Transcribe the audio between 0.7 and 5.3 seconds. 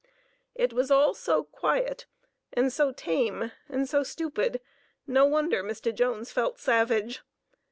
was all so quiet, and so tame and so stupid, no